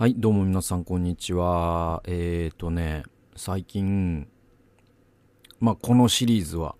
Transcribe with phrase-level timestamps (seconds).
[0.00, 2.04] はい、どうも皆さん、こんにちは。
[2.06, 3.02] えーとね、
[3.34, 4.28] 最近、
[5.58, 6.76] まあ、このシリーズは、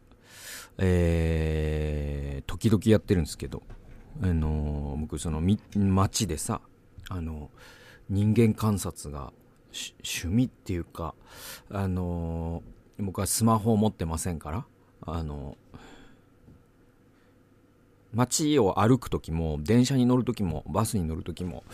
[0.78, 3.64] えー、時々やってるんですけど、
[4.22, 5.42] あのー僕、その、
[5.74, 6.60] 街でさ、
[7.08, 7.50] あの、
[8.08, 9.32] 人間観察が
[9.72, 11.16] 趣味っていうか、
[11.72, 14.64] あのー僕はスマホを持ってませんから、
[15.00, 15.56] あの
[18.14, 21.64] 街を歩く時も電車に乗る時もバスに乗る時も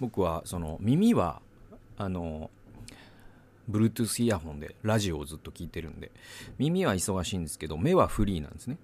[0.00, 1.40] 僕はその耳は
[1.96, 2.50] あの
[3.70, 6.10] Bluetooth イヤホンでラジオをずっと聞いてるんで
[6.58, 8.76] 耳は忙しいんですけど目はフリーなんですね、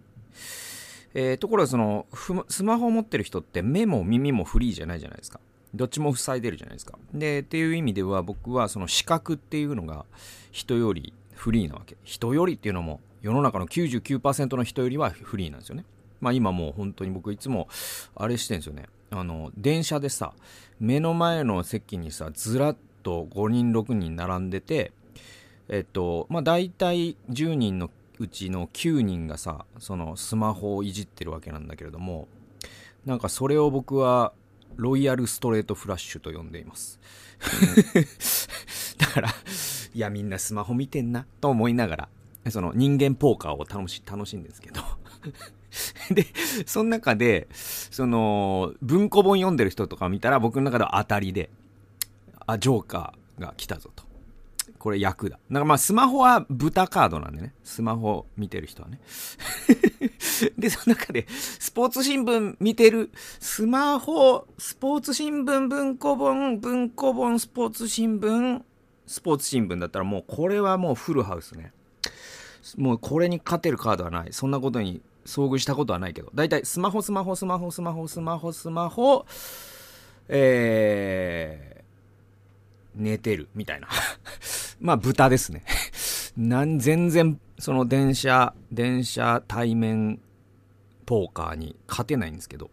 [1.15, 2.07] えーところがその
[2.49, 5.41] スマホを持ってる人って目も耳もフリーじゃないじゃないですか。
[5.73, 6.99] どっちも塞いでるじゃないですか。
[7.15, 10.05] でっていう意味では僕はその視覚っていうのが
[10.51, 11.97] 人よりフリーなわけ。
[12.05, 15.85] 人よりっていうのも世の中の99%の人よりはフリーなんですよね。
[16.21, 17.69] まあ今もう本当に僕いつも
[18.15, 18.87] あれしてんですよね。
[19.11, 20.33] あの、電車でさ、
[20.79, 24.93] 目の前の席にさ、ずらっと5人6人並んでて、
[25.69, 32.29] えっと、まあ大体10人のうちの9人がさ、そのスマホをいじってるわけなんだけれども、
[33.05, 34.33] なんかそれを僕は
[34.77, 37.01] ロイヤルストレートフラッシュと呼んでいます。
[38.99, 39.29] だから、
[39.95, 42.09] いやみんなスマホ見てんなと思いながら、
[42.51, 44.81] その人間ポーカーを楽し楽しんでるんですけど。
[46.11, 46.27] で、
[46.67, 51.51] その中で、その、文庫本読んでる人とか見たら僕の中では当たりで、
[52.47, 54.11] あ、ジョーカーが来たぞと。
[54.79, 55.39] これ役だ。
[55.51, 57.55] なんかまあスマホは豚カードなんでね。
[57.63, 58.99] スマホ見てる人はね。
[60.57, 68.63] で、その中で、スポーツ新聞見てる、スマホ、スポーツ新聞、文庫本、文庫本、スポーツ新聞、
[69.07, 71.73] スポーツ新聞だったらもうこれはもうフルハウスね。
[72.79, 74.33] もうこれに勝てるカードはない。
[74.33, 76.31] そんなことに遭遇したことはないけど。
[76.35, 79.27] だいたいスマホ、スマホ、スマホ、スマホ、スマホ、スマホ、
[80.29, 83.89] えー、寝てるみたいな。
[84.81, 85.65] まあ豚ですね。
[86.37, 90.21] なん、全然、その電車、電車対面
[91.07, 92.71] ポーカーに勝てないんですけど。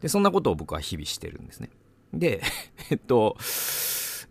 [0.00, 1.70] で、そんなことを僕は日々してるんですね。
[2.12, 2.42] で、
[2.90, 3.36] えっと、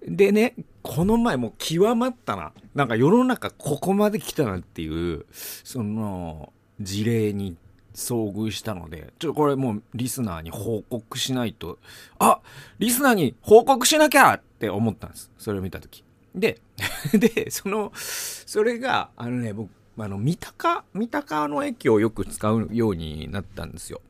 [0.05, 2.51] でね、この前もう極まったな。
[2.75, 7.55] なんか世の中ここまで来たなっていう、その、事例に
[7.93, 11.79] 遭遇したので、ちょっとこれもうリスナーに報告しないと、
[12.19, 12.39] あ
[12.79, 15.31] リスナーに報告しなきゃって思ったんです。
[15.37, 16.03] それを見たとき。
[16.35, 16.59] で、
[17.13, 24.01] で、その、それが、あのね、僕、あの、三鷹、三鷹の駅をよく使うようになったんですよ。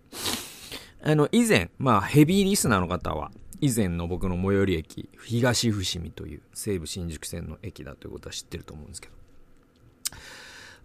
[1.03, 9.13] あの、以前、まあ、ヘビーリスナーの方は、以前の僕の最寄り駅、東伏見という西武新宿線の駅だということは知ってると思うんですけど。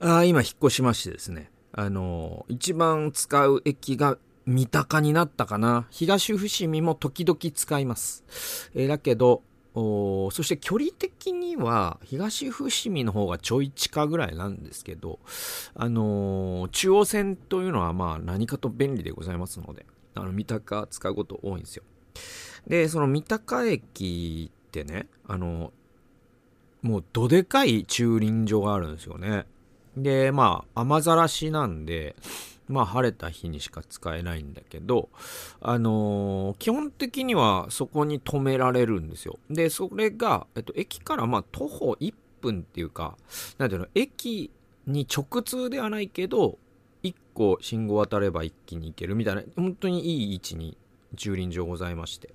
[0.00, 5.86] あ今引っ越しましてですね、あの一番使う駅が三鷹になったかな。
[5.90, 8.70] 東伏見も時々使います。
[8.74, 9.42] えーだけど、
[9.74, 15.18] そして距離的には東伏見の方がちょい近ぐらいなんですけど、
[15.74, 21.84] あのー中央線というのはまあ何かと便利でございますので、あの三鷹使うこと多いんですよ。
[22.66, 25.72] で、その三鷹駅ってね、あの、
[26.82, 29.46] もうどでかい駐輪場があるんですよね。
[30.02, 32.16] で、まあ、雨ざらしなんで、
[32.68, 35.08] まあ、晴れた日にしか使えないんだけど、
[35.60, 39.38] あのー基本的にはそこに止められるんですよ。
[39.50, 43.16] で、それが、えっと、駅からまあ、徒歩1分っていうか、
[43.58, 44.50] なんていうの、駅
[44.86, 46.58] に直通ではないけど、
[47.02, 50.76] 1個信号渡れば一気に行けるみたいな、本当にいい位置に
[51.16, 52.34] 駐輪場ございまして。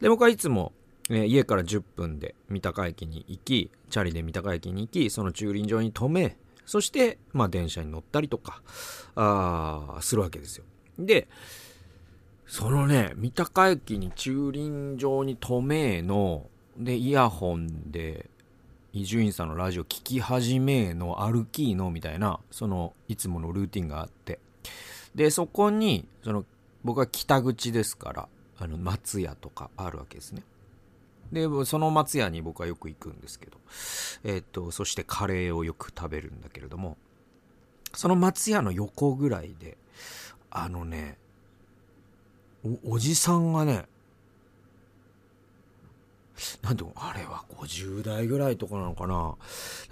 [0.00, 0.72] で、僕はいつも、
[1.10, 6.36] え家から10分で三鷹駅に行き、チャリで三鷹駅に行き、その駐輪場に止め、
[6.70, 8.62] そして、まあ、電車に乗ったりとか、
[9.16, 10.64] あーするわけですよ。
[11.00, 11.26] で、
[12.46, 18.30] そのね、三鷹駅に駐輪場に止めの、で、イヤホンで、
[18.92, 24.38] 伊集院さんのラジオ聞き始めの歩きのみたいな、その、いつものルーティンがあって。
[25.16, 26.44] で、そこに、その、
[26.84, 28.28] 僕は北口ですから、
[28.60, 30.44] あの、松屋とかあるわけですね。
[31.32, 33.58] で、その松屋に僕はよく行くんですけど、
[34.24, 36.96] えっと、そしてカレーをよく食べるんだけれども、
[37.94, 39.76] その松屋の横ぐらいで、
[40.50, 41.18] あのね、
[42.64, 43.86] お、おじさんがね、
[46.62, 49.36] なんていうのあれは50代ぐらいとかなのかな。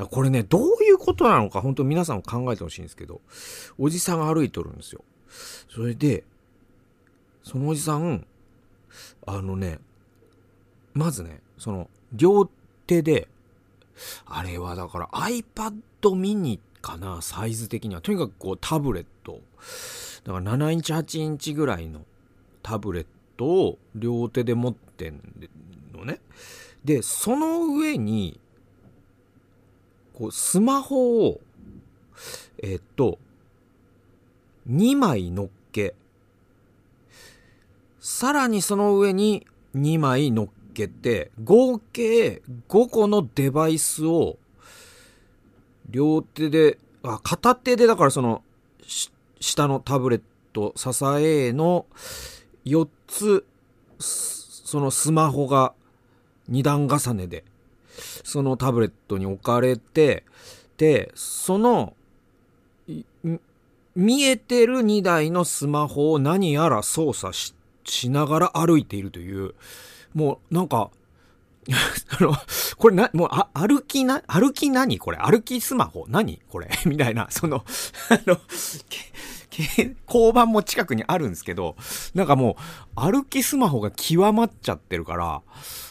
[0.06, 3.20] これね、どういうことなのか、本当皆さんも考えてほしいんですけど、
[3.78, 5.04] おじさんが歩いとるんですよ。
[5.68, 6.24] それで、
[7.42, 8.26] そのおじさん、
[9.26, 9.78] あのね、
[10.98, 12.50] まずね、その、両
[12.88, 13.28] 手で、
[14.26, 15.72] あれはだから iPad
[16.02, 18.00] mini かな、サイズ的には。
[18.00, 19.40] とにかくこうタブレット。
[20.24, 22.04] だから7インチ、8インチぐらいの
[22.64, 23.06] タブレッ
[23.36, 25.22] トを両手で持ってん
[25.94, 26.20] のね。
[26.84, 28.40] で、その上に、
[30.14, 31.40] こう、スマホを、
[32.60, 33.20] えっと、
[34.68, 35.94] 2枚乗っけ、
[38.00, 39.46] さらにその上に
[39.76, 40.48] 2枚乗っ
[40.78, 44.38] けて、合計5個のデバイスを、
[45.90, 48.42] 両手で、あ、片手でだからその、
[49.40, 50.22] 下のタブレッ
[50.52, 50.88] ト、支
[51.20, 51.86] えの
[52.64, 53.44] 4つ、
[53.98, 55.72] そのスマホが
[56.50, 57.44] 2段重ねで、
[58.24, 60.24] そのタブレットに置かれて、
[60.76, 61.94] で、その、
[63.96, 67.54] 見えてる2台のスマホを何やら操作し
[67.84, 69.54] しながら歩いているという、
[70.14, 70.90] もうなんか、
[72.18, 72.32] あの、
[72.78, 74.98] これな、もう、あ、歩きな、歩き何？
[74.98, 75.18] これ？
[75.18, 76.06] 歩きスマホ？
[76.08, 76.40] 何？
[76.48, 76.70] これ？
[76.86, 77.64] みたいな、その、
[78.08, 78.38] あの、
[80.06, 81.76] 交番も近くにあるんですけど、
[82.14, 82.56] なんかも
[82.96, 85.42] う、歩きスマホが極まっちゃってるから、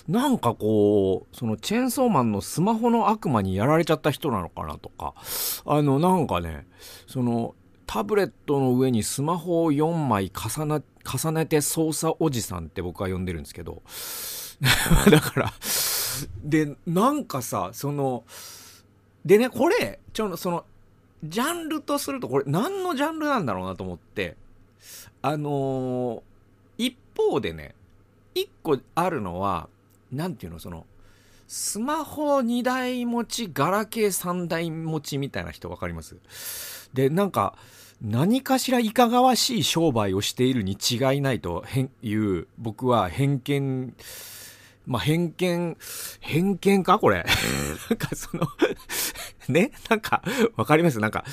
[0.08, 5.14] なんかこう、そのチェーンソーマンのスマホの悪魔にやられちゃった人なのかなとか、
[5.66, 6.66] あの、なんかね、
[7.08, 7.56] その、
[7.86, 13.82] タブレットの上にスマホを4枚重ね、重ねて操作おじさんって僕は呼んでるんですけど、
[15.10, 15.54] だから
[16.44, 18.24] で、なんかさ、その、
[19.26, 20.66] でね、これ、ちょ、その、
[21.24, 24.36] ジャンルとすると、これ何のジャンルなんだろうなと思って、
[25.22, 27.76] あのー、一方でね、
[28.36, 29.70] 一個あるのは、
[30.12, 30.86] なんていうの、その、
[31.48, 36.16] スマホ2台持ち、ガラケー3台持ちみたいな人わかります？
[36.94, 37.58] で、なんか、
[38.02, 41.64] 何かしらいかがわしい商売をしているに違いないと
[42.02, 43.96] いう、僕は偏見、
[44.86, 45.78] まあ、偏見、
[46.20, 47.26] 偏見かこれ。
[47.90, 48.48] なんかその
[49.50, 50.22] ね、なんか、
[50.56, 51.00] わかります？
[51.00, 51.26] なんか、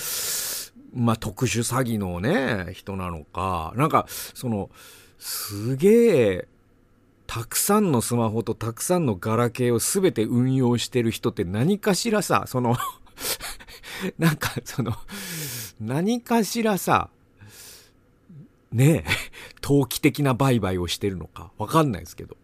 [0.95, 4.71] まあ、特殊詐欺のね、人なのか、なんか、その、
[5.19, 6.49] すげえ、
[7.27, 12.77] たくさんのスマホとたくさんのガラケーを全て運用してる人って何かしらさ、その
[14.19, 14.93] なんかその、
[15.81, 17.11] 何かしらさ、
[18.73, 19.11] ねえ、
[19.61, 22.37] 投機的な売買をしてるのか、わかんないですけど。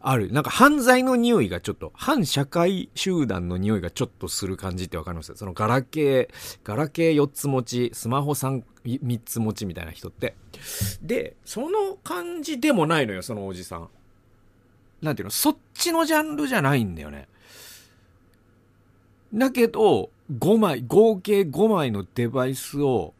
[0.00, 0.32] ある。
[0.32, 5.32] なんか犯罪の匂いがちょっと、反社会集団の匂いがちょっとする感じってわかります？
[5.36, 10.34] そのガラケー、ガラケー4つ持ち、スマホ3、3つ持ちみたいな人って。
[11.02, 13.88] で、その感じでもないのよ、そのおじさん。
[15.02, 17.28] なんていうの、そっちのジャンルじゃないんだよね。
[19.34, 23.14] だけど、5枚、合計5枚のデバイスを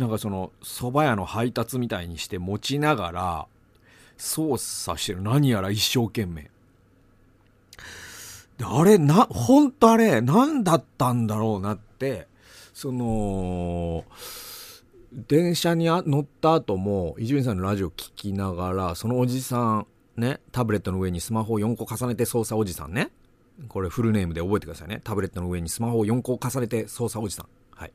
[0.00, 3.46] なんかその蕎麦屋の配達みたいにして持ちながら
[4.16, 5.20] 操作してる。
[5.20, 6.50] 何やら一生懸命。
[8.62, 12.26] あれな本当あれ何だったんだろうなって
[12.74, 14.04] その
[15.28, 23.10] 電車に乗った後も伊集院さんのラジオ聞きながらそのおじさんねタブレットの上にスマホを4個重ねて操作おじさんね。
[23.68, 27.92] これフルネームで覚えてくださいねタブレットの上にスマホを4個重ねて操作おじさんはい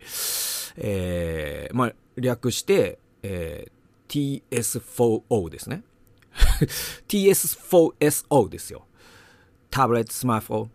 [0.78, 5.84] えー、まあ、略して、えー、TS4O ですね。
[7.08, 8.86] TS4SO ですよ。
[9.70, 10.70] タブレット、スマホ、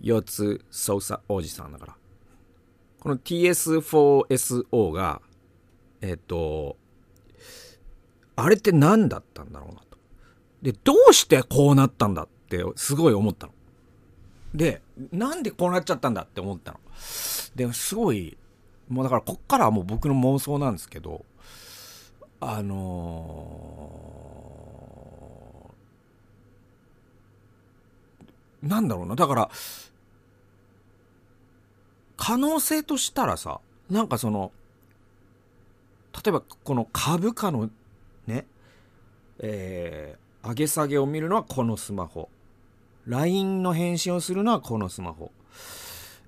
[0.00, 1.96] 4つ操作おじさんだから。
[3.00, 5.20] この TS4SO が、
[6.00, 6.76] えっ、ー、と、
[8.36, 9.98] あれって何だったんだろうなと。
[10.62, 13.52] で、どうしてこうなったんだってすごい思ったの。
[14.54, 16.80] で、なんでこうなっちゃったんだって思ったの。
[17.54, 18.36] で、すごい
[18.90, 21.24] もうだからこっからはもう僕の妄想なんですけど
[22.40, 29.48] あのー、なんだろうなだから
[32.16, 34.50] 可能性としたらさなんかその
[36.12, 37.70] 例えばこの株価の
[38.26, 38.44] ね
[39.42, 42.28] えー、上げ下げを見るのはこのスマホ
[43.06, 45.32] LINE の返信をするのはこのスマホ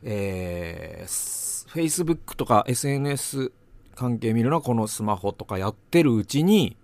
[0.02, 3.50] えー Facebook とか SNS
[3.94, 6.76] 関係見るのはこのスマホとかやってるうちに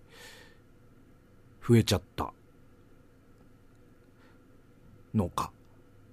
[1.67, 2.33] 増えちゃった
[5.15, 5.51] のか。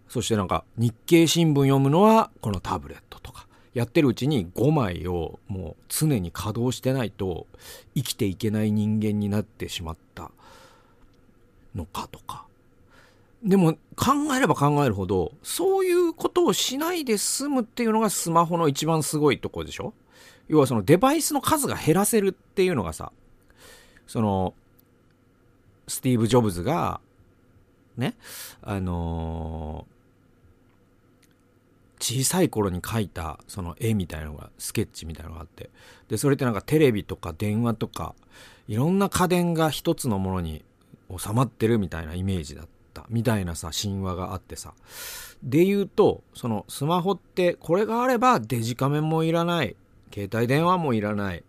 [0.10, 3.48] そしてなんか日経新聞読むのはこのタブレットとか。
[3.74, 7.46] やってるうちに5枚をもう常に稼働してないと
[7.94, 10.32] 生きていけない人間になってしまった
[11.76, 12.46] のかとか。
[13.46, 19.94] でも考えれば考えるほど、そういうことをしないで済むっていうのがスマホの一番すごいとこでしょ？
[20.48, 23.12] 要はそのデバイスの数が減らせるっていうのがさ、
[24.08, 24.56] その、
[25.88, 27.00] スティーブ・ジョブズが、
[27.98, 28.16] ね、
[28.64, 35.70] あのー、小さい頃に描いたその絵みたいなのが、スケッチみたいなのがあって、
[36.10, 38.16] で、それってなんかテレビとか電話とか、
[38.68, 40.66] いろんな家電が一つのものに
[41.16, 42.75] 収まってるみたいなイメージだった。
[43.02, 44.74] ったみたいなさ神話があってさ
[45.44, 49.76] で言うとそのスマホってこれがあればデジカメもいらない
[50.14, 51.44] 携帯電話もいらない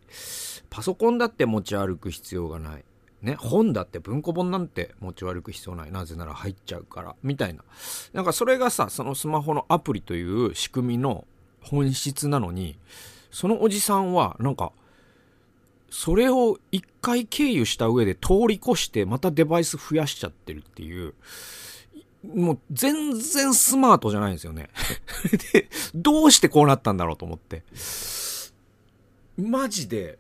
[0.69, 2.85] パソコンだって持ち歩く必要がない
[3.23, 5.91] ね、本だって文庫本なんて持ち歩く必要ない。
[5.91, 7.17] なぜなら入っちゃうから。
[7.23, 7.65] みたいな。
[8.13, 11.27] なんかそれがさ、そのスマホのアプリという仕組みの
[11.61, 12.79] 本質なのに、
[13.31, 14.71] そのおじさんはなんか、
[15.91, 21.15] それを一回経由した上で通り越してまたデバイス増やしちゃってるっていう、
[22.35, 24.71] もう全然スマートじゃないんですよね。
[25.53, 27.65] で、どうしてこうなったんだろうと思って。
[29.37, 30.19] マジで、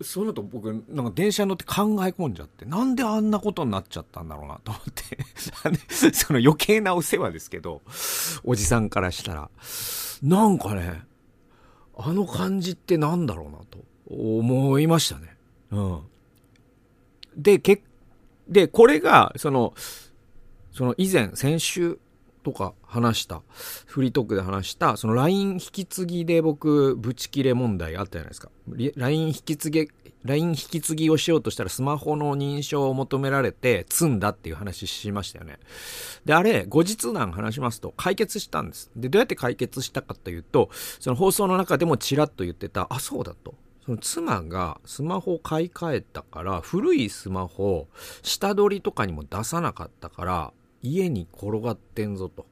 [0.00, 1.72] その後僕、なんか電車に乗って考
[2.04, 5.18] え込んじゃって、なんであんなことになっちゃったんだろうなと思って
[6.12, 7.82] その余計なお世話ですけど、
[8.44, 9.50] おじさんからしたら。
[10.22, 11.02] なんかね、
[11.96, 13.78] あの感じってなんだろうなと
[14.10, 15.36] 思いましたね。
[15.70, 16.00] うん。
[17.36, 17.82] で、け、
[18.48, 19.74] で、これが、その、
[20.72, 21.98] その以前、先週
[22.42, 23.42] とか話した、
[23.86, 28.50] フリートークで話した、その LINE 引き継ぎで僕、ブチ切れ問題あったじゃないですか。
[28.96, 29.88] LINE 引き継ぎ、
[30.24, 35.58] LINE 引き継ぎをしようとしたらスマホの認証を求められて積んだっていう話しましたよね。
[36.24, 38.90] で、あれ、後日談話しますと解決したんです。
[38.96, 43.54] で、どうやって解決したかというと、その放送の中でもちらっと言ってた、あ、そうだと。
[43.88, 47.88] その妻がスマホを買い替えたから、古いスマホ、
[48.22, 50.52] 下取りとかにも出さなかったから、
[50.82, 52.44] 家に転がってんぞと。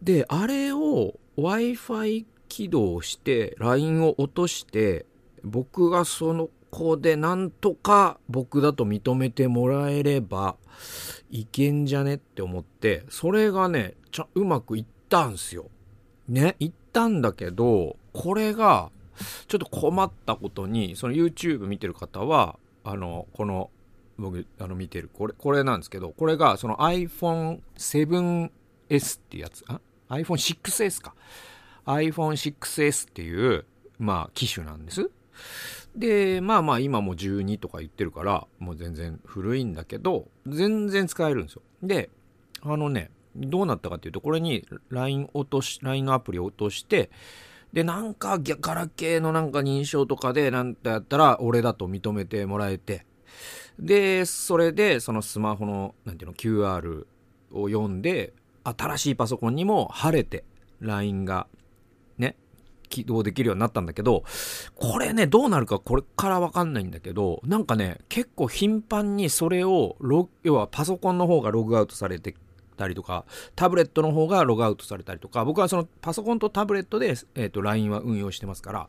[0.00, 5.04] で、あれを Wi-Fi 起動して LINE を落として
[5.42, 10.54] 僕がその子でなんとか僕だと認めてもらえれば
[11.30, 15.70] いけんじゃねって思ってそれがねちゃうまくいったんすよ。
[16.28, 18.90] ねいったんだけどこれが
[19.46, 23.70] ちょっと困ったことにその YouTube 見てる方はあのこの
[24.18, 25.10] 僕あの見てる。
[25.12, 28.50] これこれなんですけどこれがその iPhone7S
[29.18, 31.14] ってやつあ？iPhone6S か。
[31.86, 33.64] iPhone6S っていう
[33.98, 35.10] まあ機種なんです。
[35.96, 41.62] でまあまあ今も12とか言ってるからもう全然古いんだけど全然使えるんですよ。
[41.82, 42.10] で
[42.62, 47.10] あのねどうなったかっていうとこれに LINE 落とし LINE のアプリを落として
[47.72, 53.06] でなんかガラケーのなんか認証とかでなんてやったら俺だと認めてもらえて。
[53.78, 57.06] で、それで、そのスマホの、なんていうの、QR
[57.52, 58.32] を読んで、
[58.64, 60.44] 新しいパソコンにも晴れて、
[60.80, 61.46] LINE が、
[62.18, 62.36] ね、
[62.88, 64.24] 起動できるようになったんだけど、
[64.74, 69.96] これね、どうなるかこれからわかんないんだけど、なんかね、結構頻繁にそれを、
[70.42, 72.34] 要はパソコンの方がログアウトされて
[72.82, 73.24] たりとか、
[73.54, 78.88] タブレットの方がログアウトされたりとか、僕はそのパソコンとタブレットで、えっ、ー、と、LINE は運用してますから、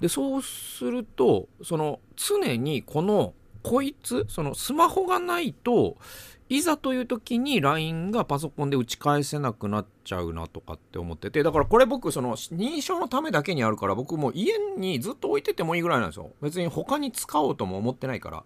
[0.00, 5.96] で、そうすると、その、常にこの、こいつ、そのスマホがないと、
[6.48, 16.30] いざという時に LINE がパソコンで打ち返せなくなっちゃうなとかって思ってて、だからこれ僕その認証のためだけにあるから僕もう家にずっと置いててもいいぐらいなんですよ。
[16.42, 18.44] 別に他に使おうとも思ってないから。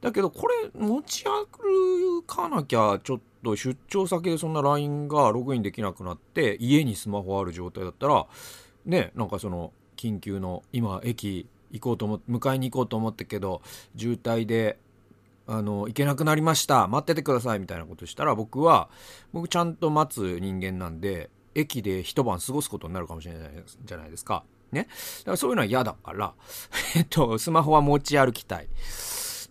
[0.00, 8.26] だけどこれ持ち歩かなきゃちょっと出張先でそんな LINE がログインできなくなって家にスマホある状態だったら、
[8.84, 13.62] ね、なんかその緊急の今駅行こうと思って迎えに行こうと思ったけど
[13.96, 14.78] 渋滞で
[15.46, 18.88] あの行けなくなりました待っててくださいみたいなことしたら僕は
[19.32, 23.50] 僕ちゃんと待つ人間なんで駅で一晩過ごすことになるかもしれない
[23.84, 24.44] じゃないですか。
[24.72, 24.88] ね。
[25.20, 26.34] だからそういうのは嫌だから、
[26.96, 28.68] えっと、スマホは持ち歩きたい。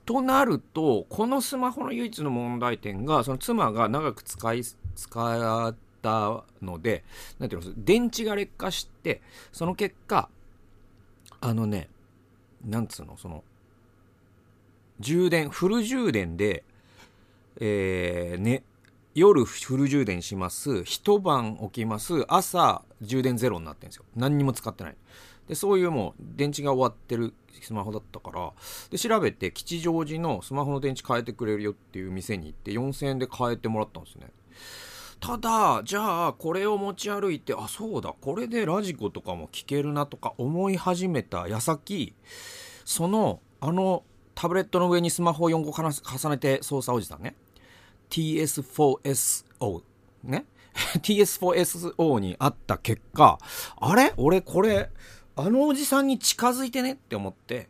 [0.05, 4.63] となると、このスマホの唯一の問題点が、その妻が長く使い、
[4.95, 7.03] 使ったので、
[7.39, 9.21] なんていうの、電池が劣化して、
[9.51, 10.29] その結果、
[11.41, 11.89] あのね、
[12.63, 13.43] なんつうの、その、
[14.99, 16.63] 充電、フル充電で、
[17.59, 18.63] えー、ね、
[19.13, 20.83] 夜フル充電します。
[20.83, 22.25] 一晩起きます。
[22.27, 24.05] 朝充電ゼロになってるんですよ。
[24.15, 24.95] 何にも使ってない。
[25.47, 28.51] で、そういうもう電池が終わってるスマホだったから、
[28.89, 34.31] で、調べて吉祥寺のスマホの電池変えてくれるよっていう店に行って4000円で変えてもらったんですね。
[35.19, 42.13] ただ、じゃあこれを持ち歩いて、あ、そうだ、これでラジコとかも聞けるなとか思い始めた矢先、
[42.83, 44.03] その、あの、
[44.35, 47.35] タブレットの上にスマホを4個重ねて操作おじさんね。
[48.09, 49.81] TS4SO。
[50.23, 50.45] ね。
[50.99, 53.39] TS4SO にあった結果、
[53.77, 54.13] あれ？
[54.17, 54.89] 俺これ、
[55.35, 57.69] あのおじさんに近づいてねって思って、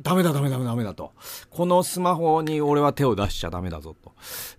[0.00, 1.12] ダメだダメだダメだと。
[1.50, 4.12] このスマホに俺は手を出しちゃダメだぞと。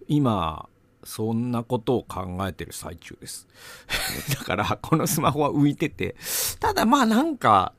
[0.07, 0.67] 今、
[1.03, 3.47] そんなことを考えてる最中です。
[4.31, 6.15] だから、このスマホは浮いてて、
[6.59, 7.73] ただまあなんか、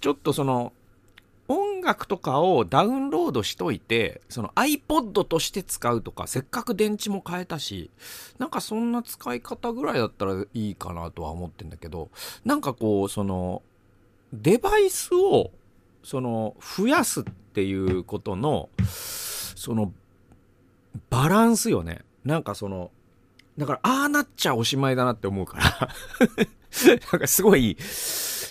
[0.00, 0.72] ちょっとその、
[1.88, 7.90] 楽とかをダウンロードしといて、その iPod として使うとか、せっかく電池も変えたし、
[8.38, 12.10] なんかそんな使い方ぐらいだったらいいかなとは思ってんだけど、
[12.44, 13.62] なんかこう、その、
[14.34, 15.50] デバイスを、
[16.04, 18.68] その、増やすっていうことの、
[19.56, 19.90] その、
[21.08, 22.02] バランスよね。
[22.24, 22.90] なんかその、
[23.56, 25.88] だから、ああなっちゃおしまいだなって思うから
[27.12, 27.78] なんかすごい、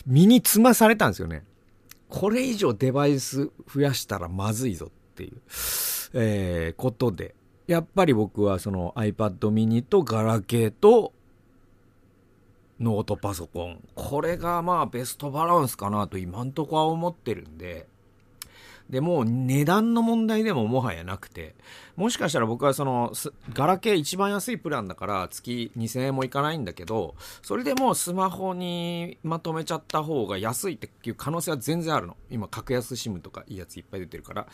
[0.07, 1.43] 身につまされたんですよね。
[2.09, 5.41] これ以上デバイス増やしたらまずいぞっていう、
[6.13, 7.35] えー、ことで、
[7.67, 11.13] やっぱり僕はその iPad mini とガラケーと
[12.79, 13.83] ノートパソコン。
[13.95, 17.87] これがまあベストバランスかなと今んとこは思ってるんで、
[18.89, 21.55] で、もう値段の問題でももはやなくて、
[21.95, 23.11] もしかしたら僕はその、
[23.53, 32.15] ガラケー一番安いプランだから月2000円もいかないんだけど、それでもスマホにまとめちゃった方が安いっていう可能性は全然あるの。
[32.29, 34.47] 今、格安 SIM とかいいやついっぱい出てるから。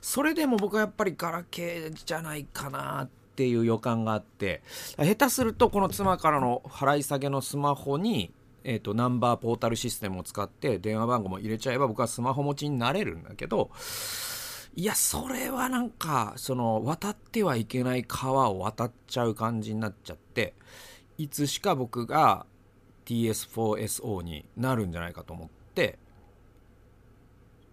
[0.00, 4.62] それでも僕はやっぱりガラケーじゃないかなっていう予感があって、
[4.98, 8.30] 下手するとこの妻からの払い下げのスマホに
[8.64, 13.70] えーと、ナンバーポータルシステムを使って電話番号も入れちゃえば僕はスマホ持ちになれるんだけど
[14.74, 20.54] いやそれはなんかその渡ってはいけない川を渡っちゃう感じになっちゃって
[21.18, 22.46] いつしか僕が
[23.06, 25.98] TS4SO になるんじゃないかと思って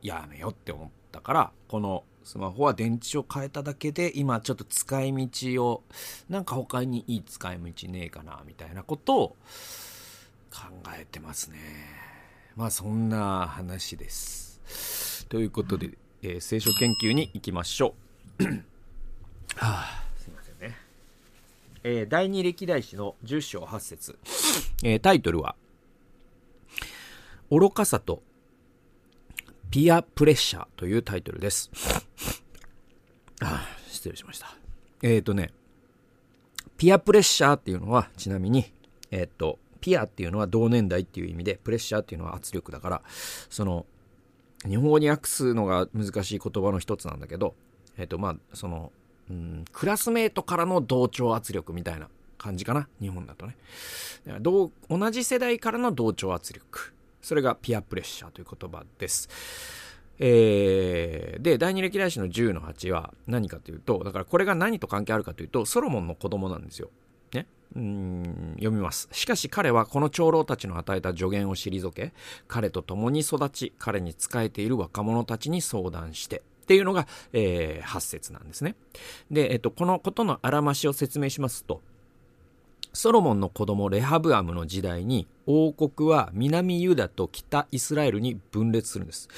[0.01, 5.83] やめようって思ったからこのスマホは電池を変えただけで今ちょっと使い道を
[6.27, 9.35] なんか他にいい使い道ねえかなみたいなことを
[10.57, 10.63] 考
[10.99, 11.59] えてますね。
[12.55, 15.27] まあそんな話です。
[15.29, 15.91] ということで、
[16.23, 17.93] えー、聖書研究に行きましょ
[18.39, 18.43] う。
[18.43, 18.63] は
[19.61, 20.75] あ、すいませんね。
[21.83, 24.17] えー、第二歴代史の10章8節、
[24.83, 25.55] えー、タイトルは、
[27.51, 28.23] 愚かさと
[29.69, 31.69] ピアプレッシャーというタイトルです。
[33.41, 34.55] あ失礼しました。
[35.03, 35.53] えっ、ー、とね、
[36.77, 38.71] ピアプレッシャーっていうのは、ちなみに、
[39.11, 43.01] えっ、ー、と、ピアっていうのは同年代っていう意味で、プレッシャーっていうのは圧力だから、
[43.49, 43.85] その、
[44.67, 47.55] 日本語に訳すのが難しい言葉の一つなんだけど、
[47.97, 48.91] えっ、ー、と、まあ、その、
[49.29, 52.87] うん、クラスメートからの同調圧力みたいな感じかな。
[53.01, 53.57] 日本だとね。
[54.41, 56.93] 同同じ世代からの同調圧力。
[57.21, 59.29] それがピアプレッシャーという言葉です。
[60.19, 66.89] えー、で、第二歴代史の10の8は何かというと、だからこれが何と関係あるかというと、ソロモンの子供なんですよ。
[67.75, 69.09] うん読みます。
[69.11, 72.13] しかし彼はこの長老たちの与えた助言を退け、
[72.47, 78.75] 彼と共に育ち、彼に仕えている若者たちに相談して、っていうのが、えー、8節なんですね。
[79.31, 81.81] で、えっと、このことのあらましを説明しますと、
[82.93, 89.29] ソロモンの子供レハブアムの時代に王国は南ユダと北イスラエルに分裂するんです。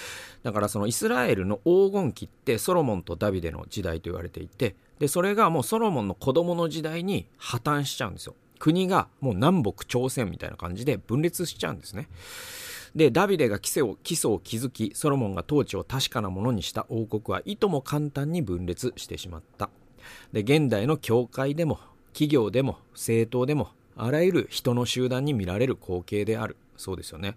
[0.44, 8.36] だからそのイスラエルの黄金期ってソロモンとダビデの時代と言われていて、で、それがもうソロモンの子供の時代に破綻しちゃうんですよ。
[8.60, 12.08] 国がもう南北朝鮮みたいな感じで分裂しちゃうんですね。
[12.96, 19.70] で、ダビデが基礎を基礎を築き、ソロモンが統治を確かなものにした王国はいとも簡単に分裂してしまった。
[20.34, 21.80] で、現代の教会でも、
[22.14, 26.58] 企業でも、政党でも、あらゆる人の集団に見られる光景である。
[26.80, 27.36] そうですよね。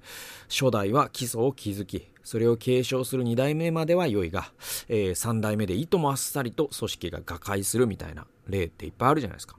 [0.48, 4.52] 初代は基礎を築き、それを継承する2代目までは良いが、
[4.88, 9.56] えー、3代目でいともあっさりと組織が瓦解するみたいな例っていっぱいあるじゃないですか。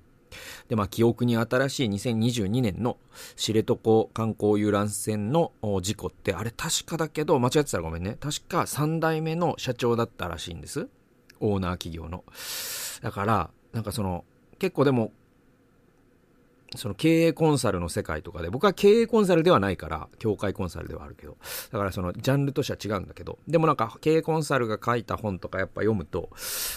[0.70, 2.98] で、まあ、記憶に新しい2022年の
[3.36, 3.76] 知床
[4.14, 8.18] 観光遊覧船の事故って、あれ確かだけど、間違ってたらごめんね。
[8.20, 10.88] 確か3代目の社長だったらしいんです。
[11.40, 12.24] オーナー企業の。
[13.02, 14.24] だから、なんかその、
[14.60, 15.12] 結構でも
[16.76, 21.38] その経営コンサルの世界とかで、僕は経営コンサルではないから、協会コンサルではあるけど、
[21.72, 26.30] だからそのジャンルとしては違うんだけど、でもなんか経営コンサルが書いた本とかやっぱ読むと、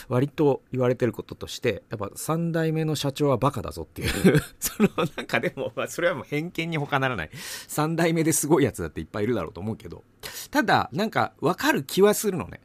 [0.08, 7.30] 割と言われてることとして、やっぱ3代目の社長はバカだぞっていう そのなんかでも、それはもう偏見に他ならない。
[7.32, 10.02] 3代目ですごいやつだっていっぱいいるだろうと思うけど、
[10.50, 12.60] ただ、なんかわかる気はするのね。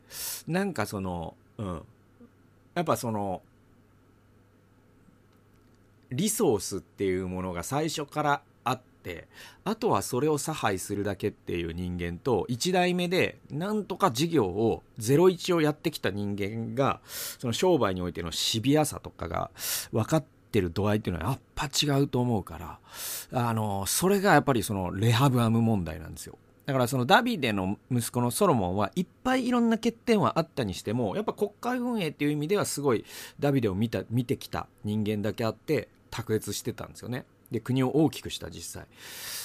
[0.48, 1.82] なんかその、うん。
[2.74, 3.41] やっぱその、
[6.12, 9.28] リソースっていうものが最初からあって
[9.63, 19.52] あとはそれを差配するだけっていう人間と1代目でなんとか事業を01をやってきた人間がその商売においてのシビアさとかが
[19.91, 22.80] 分かってる度合いっていうのはやっぱ違うと思うから
[23.32, 26.38] あのそれがやっぱりそのレハブアム問題なんですよ。
[26.65, 33.04] だからそのダビデの息子のソロモンはいっぱいいろんな欠点はあったにしてもやっぱ国会運営っていう意味ではすごい
[33.39, 37.26] ダビデを見た見てきた人間だけあって卓越してたんですよね。
[37.52, 38.88] で国を大きくした実際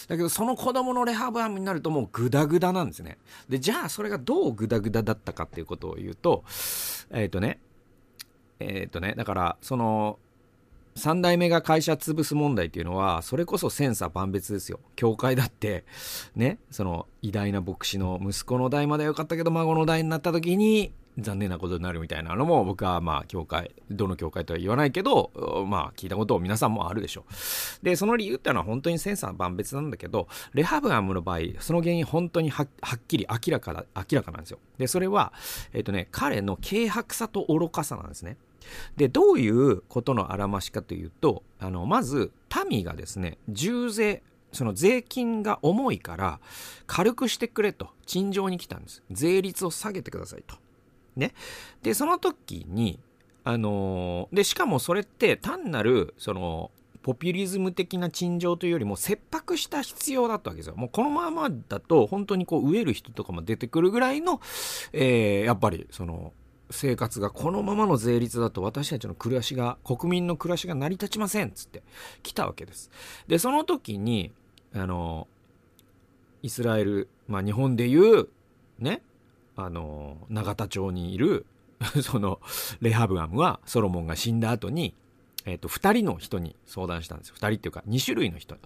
[0.08, 6.44] だけどその子供のレハブアムになるともうグダグダなんですねでじゃあそれがどうグダグダだったかっていうことを言うと
[7.10, 7.58] えっ、ー、とね
[8.60, 10.20] えっ、ー、とねだからその
[10.96, 14.80] 3代目が会社潰す問題っていうのは、それこそ千差万別ですよ。
[14.96, 15.84] 教会だって、
[16.34, 25.30] ね、その偉大な牧師の息子の代まではよかったけど、孫の代になった時に、残念なことになるみたいなのも僕はまあ教会どの教会とは言わないけど
[25.66, 27.24] まあ聞いたことを皆さんもあるでしょ
[27.82, 27.84] う。
[27.84, 32.68] でその理由っていうのは本当に千差万別なんだけどレハブアムの場合その原因本当にはっ
[33.08, 34.58] きり明らかだ明らかなんですよ。
[34.78, 35.32] でそれは
[35.72, 38.36] えっ、ー、とね彼の軽薄さと愚かさなんですね。
[38.96, 42.32] でどういうことのあらましかというとあのまず
[42.68, 46.40] 民がですね重税その税金が重いから
[46.86, 49.02] 軽くしてくれと陳情に来たんです。
[49.10, 50.65] 税率を下げてくださいと。
[51.16, 51.32] ね
[51.82, 53.00] でその時に
[53.44, 56.70] あのでしかもそれって単なるその
[57.02, 60.74] ポピュリズム的な陳情というよりも切迫した必要だったわけですよ。
[60.74, 64.40] もうこのままだと本当にこう飢える人とかも出てくるぐらいの、
[64.92, 66.32] えー、やっぱりその
[66.70, 71.84] 生活がこのままの税率だと私たちの暮らしが国民の暮らしが成り立ちませんっつって
[72.24, 72.90] 来たわけです
[73.28, 74.32] でその時に
[74.74, 75.28] あの
[76.42, 78.28] イスラエルまあ日本でいう
[78.80, 79.02] ね
[79.56, 81.46] あの永田町にいる
[82.02, 82.40] その
[82.80, 84.94] レハブアムはソロモンが死んだ後に
[85.46, 87.36] えっ、ー、と、2人の人に相談したんですよ。
[87.36, 88.56] 2人っていうか、2種類の人。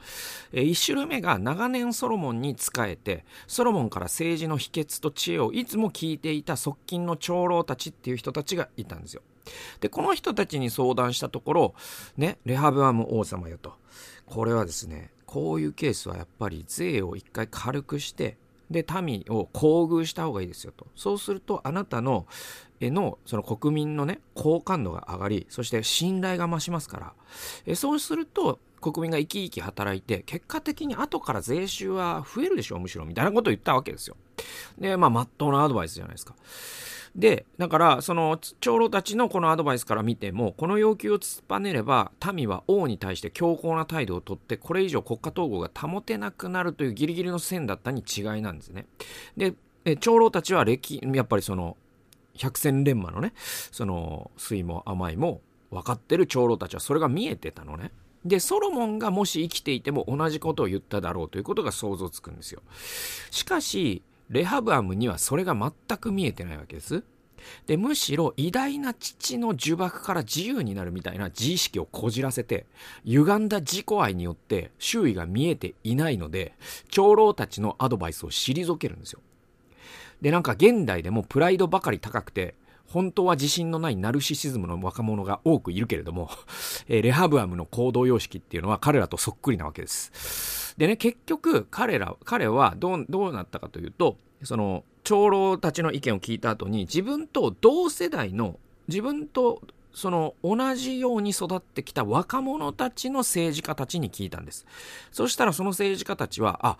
[0.53, 9.23] えー、1種類目が長年ソロモンに仕えて、ソロモンから政治の秘訣と知恵をいつも聞いていた側近の長老たちっていう人たちがいたんですよ。
[9.81, 11.75] で、この人たちに相談したところ、
[12.17, 13.75] ね、レハブアム王様よと。
[14.25, 18.39] これはですね、こういうケースはやっぱり税を一回軽くして、
[18.71, 20.87] で、民を厚遇した方がいいですよと。
[20.95, 22.27] そうすると、あなたの、
[22.79, 27.13] への、その国民のね、好感度が上がり、そして信頼が増しますから、
[27.67, 34.17] えそうすると、国民が生き生き働いて、結果的に後から税収は増えるでしょう、むしろ、みたいなことを言ったわけですよ。
[34.79, 36.35] で、まあ、まっとうなアドバイスじゃないですか。
[37.15, 48.87] で、だから、その長老たちのこのアドバイスから見ても、この要求を突っぱねれば、民は王に対して強硬な態度をとって、これ以上国家統合が保てなくなるというギリギリの線だったに違いなんですね。
[49.37, 49.55] で、
[49.99, 51.77] 長老たちは歴、やっぱりその、
[52.35, 55.41] 百戦錬磨のね、その、酸いも甘いも
[55.71, 57.91] 分かってる長老たちはそれが見えてたのね。
[58.25, 62.63] で、ソロモンがもし生きていても同じことを言っただろうということが想像つくんですよ。
[63.31, 67.03] しかし、レハブアムにはそれが全く見えてないわけです。
[67.67, 72.67] で、むしろ偉大な父の呪縛から自由になるみたいな自意識をこじらせて、
[73.05, 76.55] 歪んだ自己愛によって周囲が見えていないので、
[76.91, 79.21] 長老たちのアドバイスを退けるんですよ。
[80.21, 82.55] で、なんか現代でもプライドばかり高くて、
[82.91, 86.29] 本当は自信のないナルシシズムの若者が多くいるけれども、
[86.89, 90.75] えレハブアムの行動様式っていうのは彼らとそっくりなわけです。
[90.77, 104.67] でね、結局彼ら、彼はどう、どうなったかというと、その、長老たちの意見を聞いた後に自分と同世代の、自分とその同じように育ってきた若者たちの政治家たちに聞いたんです。
[105.13, 106.79] そしたらその政治家たちは、あ、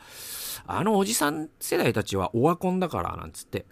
[0.67, 3.67] あのおじさん世代たちはオワコンだから、なんつって。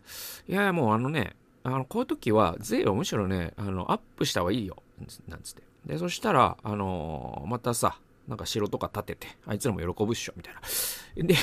[0.48, 1.34] いやいやもうあのね、
[1.74, 4.82] あの、こういう時は税をむしろね、あの、アップした方がいいよ。
[5.28, 5.62] なんつって。
[5.86, 10.60] で、そしたら、あのー、またさ、なんか城とか建てて、あいつらも喜ぶっしょ、みたいな。
[11.16, 11.34] で、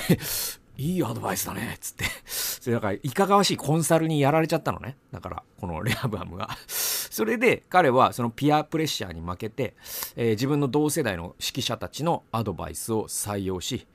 [0.78, 2.06] いいアドバイスだね、つって。
[2.26, 4.98] それだから、いかがわしいコンサルにやられちゃったのね。
[5.12, 6.50] だから、このレアブアムが。
[6.68, 9.74] それで、彼はそのピアプレッシャーに負けて、
[10.16, 13.88] えー、自分の同世代の指揮者たちのアドバイスを採用し、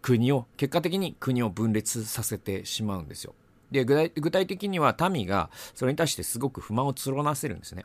[0.00, 3.34] 国を、結果的に国を分裂させてしまうんですよ。
[3.70, 7.84] で具体的には民がそれに対してすごく不満を募らせるんですね。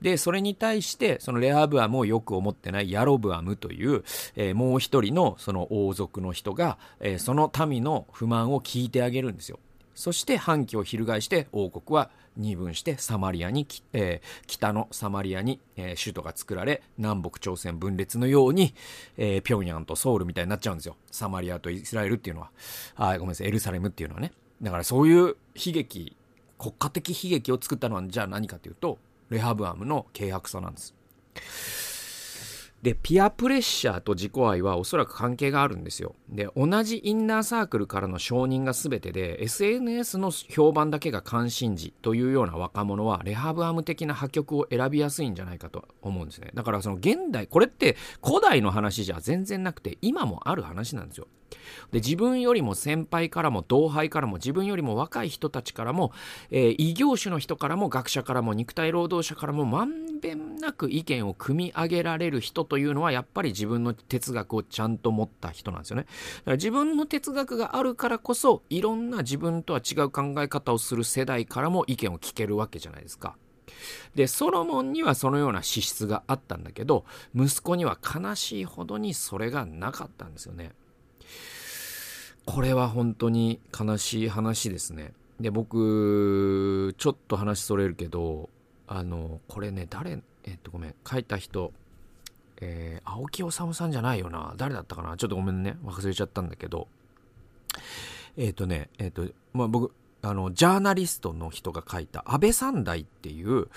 [0.00, 4.04] で、それに対してそのレアブアムをよく思ってないヤロブアムという、
[4.36, 9.58] えー、もう一人のその王族の人が、えー、その民の不満を聞いてあげるんですよ。
[9.94, 18.74] そして反旗を翻して王国は二分してサマリアに、えー、北のサマリアに、えー、首都が作られ南北朝鮮分裂のように、
[19.16, 22.50] えー、平壌とソウルみたいになっちゃうんですよサマリアとイスラエルっていうのは
[22.96, 26.16] あごめんなさいエルサレムっていうのはねだからそういう悲劇、
[26.58, 28.98] 国家的悲劇を作ったのはじゃあ何かというと、
[29.30, 30.94] レハブアムの軽薄さなんです。
[32.84, 36.14] で、ピアプレッシャーと自己愛はおそらく関係があるんですよ。
[36.28, 46.50] で、同じインナーサークルからの承認が全てで、SNS の評判だけが関心事というような若者は、レハブアム的な破局を選びやすいんじゃないかと思うんですね。
[46.52, 51.26] だからその現代、これって古代の話じゃ全然なくて、今もある話なんですよ。
[51.92, 56.12] で自分よりも先輩からも同輩からも自分よりも若い人たちからも、
[56.50, 66.02] えー、異業種の人からも学者からも肉体労働者からも万弁なく意見を組み上げられる人とというのはやっぱり自分の哲学をちゃんと持った人なんですよね。
[66.02, 73.36] だから自分の哲学があるからこそいろんな自分とは違う考え方をする世代からも意見を聞けるわけじゃないですか。
[74.16, 80.72] で、ソロモンにはそのような資質があったんだけど、息子には悲しいほどにそれがなかったんですよね。
[82.44, 85.12] これは本当に悲しい話ですね。
[85.38, 88.50] で、僕、ちょっと話それるけど、
[88.88, 91.72] あの、これね、誰、えっと、ごめん、書いた人、
[92.60, 94.54] えー、青木治さんじゃないよな。
[94.56, 95.76] 誰だったかなちょっとごめんね。
[95.84, 96.88] 忘れちゃったんだけど、
[98.36, 103.68] えっ、とね、えっ、と、まあ、僕、あの、ジャーナリストの人が書いた安倍三代っていう、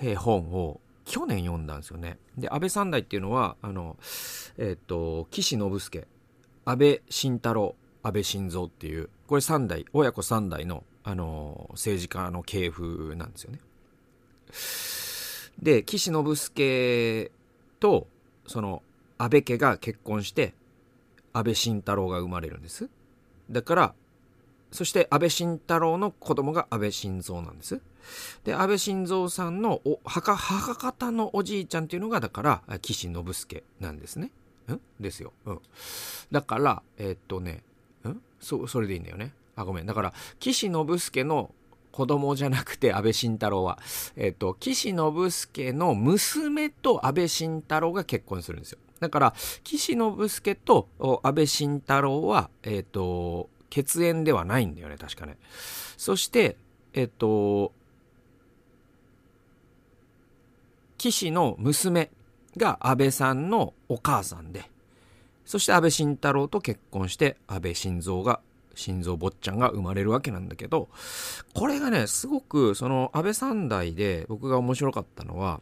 [0.00, 2.18] えー、本を去年読んだんですよね。
[2.36, 3.96] で、安倍三代っていうのは、あの、
[4.58, 6.06] えっ、と、岸信介、
[6.64, 13.60] 安倍晋太郎、安倍晋三っていう、これ三代、親子三代の、あの、政治家の系譜なんですよね。
[15.62, 17.30] で、岸信介
[17.80, 18.08] と、
[18.46, 18.82] その、
[19.18, 20.54] 安倍家が結婚して、
[21.32, 22.88] 安倍晋太郎が生まれるんです。
[23.50, 23.94] だから、
[24.72, 27.80] そして安倍晋太郎の子供が安倍晋三なんです。
[28.44, 34.32] で、安倍晋三さんのお母母方のおじいちゃんっていうのが、だから、岸信介なんですね。
[34.68, 34.80] ん？
[35.00, 35.32] ですよ。
[35.44, 35.60] うん。
[36.32, 37.62] だから、えー、っとね、
[38.04, 38.20] ん？
[38.40, 39.32] そ、それでいいんだよね。
[39.54, 39.86] あ、ごめん。
[39.86, 41.54] だから、岸信介の
[41.96, 43.78] 子供じゃなくて安倍晋太郎は、
[44.16, 48.78] えっ、と、岸信介の娘と安倍晋太郎が結婚するんですよ。
[49.00, 50.88] だから、岸信介と
[51.22, 55.38] 安倍晋太郎は、えっ、と、血縁ではないんだよね、確かね。
[55.96, 56.58] そして、
[56.92, 57.72] えっ、と、
[60.98, 62.10] 岸の娘
[62.58, 64.70] が安倍さんのお母さんで、
[65.46, 68.40] そして安倍晋太郎と結婚して安倍晋三が
[68.76, 70.88] 心臓坊ちゃんが生まれるわけなんだけど、
[71.54, 75.60] これがね、すごく、その、安倍三代で僕が面白かったのは、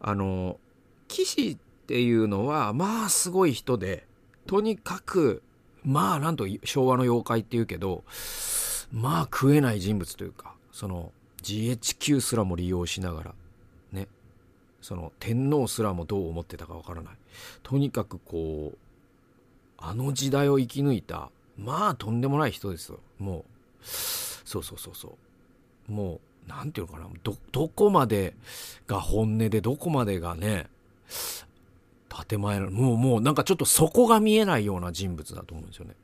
[0.00, 0.58] あの、
[1.06, 4.06] 岸っていうのは、まあ、すごい人で、
[4.46, 5.42] とにかく、
[5.84, 8.04] まあ、なんと昭和の妖怪っていうけど、
[8.90, 13.34] まあ、食えない人物というか、その、GHQ すらも利用しながら、
[13.92, 14.08] ね、
[14.80, 17.14] その、天皇すらもどう思ってたかわからない。
[17.62, 18.78] とにかくこう、
[19.82, 22.98] あの時代を生き抜いたまあとんでもない人ですよ。
[23.18, 23.44] もう。
[23.82, 25.16] そうそうそうそ
[25.88, 25.92] う。
[25.92, 27.08] もう何て言うのかな。
[27.22, 28.34] どどこまで
[28.86, 30.68] が本音でどこまでがね
[32.28, 35.94] 建前のもうもうなんかちょっと底が見えないような人物だと思うんですよね。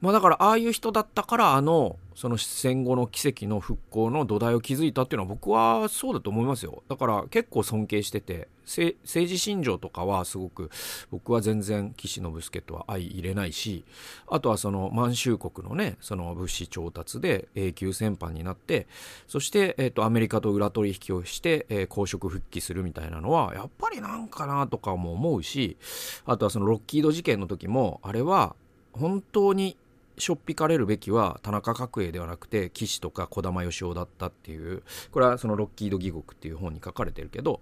[0.00, 6.82] まあだからああいう人だったからあのその戦後の奇跡の復興の土台を築いたっていうのは僕はそうだと思いますよ。
[6.88, 10.70] だから結構尊敬してて政治信条とかはすごく
[11.10, 13.84] 僕は全然岸信介とは相入れないし
[14.28, 18.86] あとはその満州国のねその物資調達で永久戦犯になって
[19.26, 25.76] そして、えーと、アメリカと裏取引をして、えー、公職復帰するみたいなのはやっぱりなんかなとかも思うし
[26.24, 28.54] あとはそのロッキード事件の時もあれは
[28.92, 29.76] 本当に
[30.18, 37.60] しょっぴかれるべきは田中角栄ではなくて岸とか児玉義雄だったっていうこれはそのロッキード義国っていう本に書かれてるけど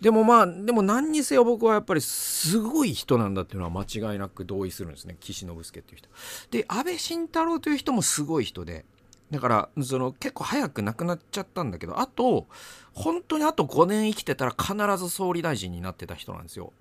[0.00, 5.16] でもまあでも何にせよ僕はやっぱりすごい人なんだっていうのは間違いなく同意するんですね。
[5.20, 6.08] 岸信介っていう人。
[6.50, 8.84] で安倍晋太郎という人もすごい人で
[9.30, 12.46] だからその結構早く亡くなっちゃったんだけどあと
[12.92, 16.72] 本当にあと5年生きてたら必ず総理大臣になってた人なんですよ。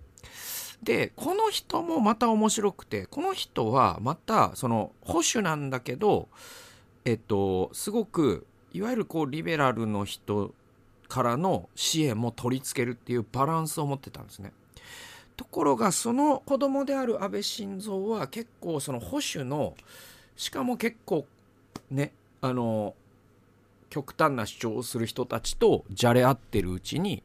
[0.86, 6.30] でこの人もまた面白くてこの人はまたその保守なんだけど
[7.04, 10.54] えっとすごくいわゆるこうリベラルの人
[11.08, 14.54] からの支援も取り付けるっていうバランスを持ってたんですね。
[15.36, 19.76] ところがその子供である安倍晋三は結構その保守の
[20.38, 21.26] しかも結構
[21.90, 22.94] ねあの
[23.90, 27.24] 極端な主張をする人たちとじゃれ合ってるうちに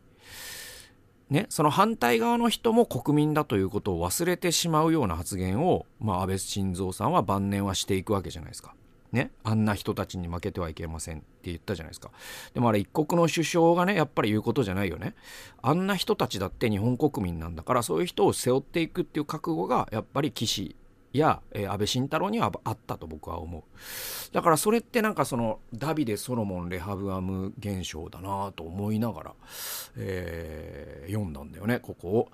[1.30, 8.74] ね、その反対側の人も国民だということを忘れてしまうような発言を、まあ、安倍晋三さんは晩年はしていくわけじゃないですか。
[9.12, 12.10] ね、あんな人たちに負けてはいけませんって言ったじゃないですか。
[12.54, 15.14] でもあれ一国の首相がね、やっぱり言うことじゃないよね。
[15.62, 20.76] あんな人たちだって日本国民なんだから、そういう人を背負っていくっていう覚悟が、やっぱり岸
[21.18, 23.62] や、えー、安倍晋太郎にはあったと僕は思う。
[24.32, 29.34] だからそれってなんかそのダビデ・ソロモン・レハブアム現象だなと思いながら、
[29.96, 32.28] えー、読んだんだよね、ここを。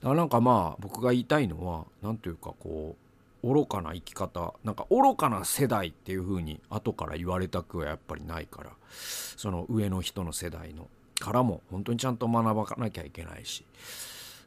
[0.00, 2.96] だからなんかまあ僕が言いたいのは、何というかこ
[3.42, 8.70] う、愚かな生き方、なんか愚かな世代っていう風に後から言われたくはやっぱりないから、
[9.36, 13.64] その上の人の世代のからも本当にちゃんと学ばなきゃいけないし、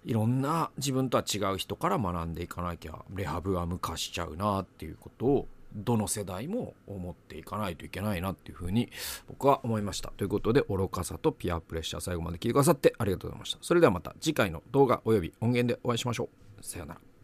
[0.06, 8.89] いろんな自分とは違う人から学んでいかなきゃレハブは無化しちゃうなっていうことをどの世代も思っていかないといけないなっていうふうに
[9.28, 10.13] 僕は思いました。
[10.15, 13.58] ということで愚かさとピアプレッシャー最後まで聞いてくださってありがとうございました。
[13.62, 16.30] それではまた次回の動画および音源でお会いしましょ
[16.62, 16.63] う。
[16.63, 17.14] さようなら。